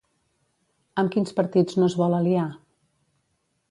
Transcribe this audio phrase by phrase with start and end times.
[1.03, 2.51] Amb quins partits no es vol aliar?